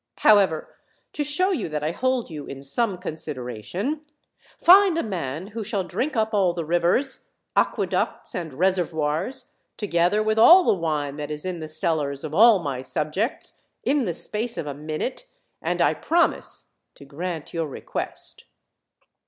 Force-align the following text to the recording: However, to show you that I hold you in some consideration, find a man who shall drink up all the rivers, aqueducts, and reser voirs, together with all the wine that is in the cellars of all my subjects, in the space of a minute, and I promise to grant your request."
However, 0.21 0.77
to 1.13 1.23
show 1.23 1.51
you 1.51 1.69
that 1.69 1.83
I 1.83 1.91
hold 1.91 2.31
you 2.31 2.47
in 2.47 2.63
some 2.63 2.97
consideration, 2.97 4.01
find 4.59 4.97
a 4.97 5.03
man 5.03 5.45
who 5.53 5.63
shall 5.63 5.83
drink 5.83 6.15
up 6.15 6.33
all 6.33 6.53
the 6.53 6.65
rivers, 6.65 7.27
aqueducts, 7.55 8.33
and 8.33 8.53
reser 8.53 8.83
voirs, 8.87 9.51
together 9.77 10.23
with 10.23 10.39
all 10.39 10.63
the 10.63 10.73
wine 10.73 11.17
that 11.17 11.29
is 11.29 11.45
in 11.45 11.59
the 11.59 11.67
cellars 11.67 12.23
of 12.23 12.33
all 12.33 12.57
my 12.57 12.81
subjects, 12.81 13.61
in 13.83 14.05
the 14.05 14.15
space 14.15 14.57
of 14.57 14.65
a 14.65 14.73
minute, 14.73 15.27
and 15.61 15.83
I 15.83 15.93
promise 15.93 16.71
to 16.95 17.05
grant 17.05 17.53
your 17.53 17.67
request." 17.67 18.45